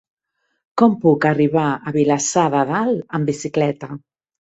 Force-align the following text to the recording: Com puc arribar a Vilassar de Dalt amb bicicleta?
Com 0.81 0.93
puc 1.03 1.27
arribar 1.31 1.65
a 1.75 1.93
Vilassar 1.97 2.45
de 2.55 2.63
Dalt 2.71 3.05
amb 3.19 3.31
bicicleta? 3.33 3.91